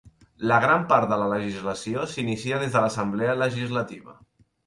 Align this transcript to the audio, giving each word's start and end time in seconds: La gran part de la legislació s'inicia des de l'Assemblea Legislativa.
La 0.51 0.55
gran 0.61 0.85
part 0.93 1.11
de 1.11 1.19
la 1.23 1.27
legislació 1.33 2.07
s'inicia 2.13 2.61
des 2.63 2.73
de 2.77 2.83
l'Assemblea 2.85 3.35
Legislativa. 3.43 4.19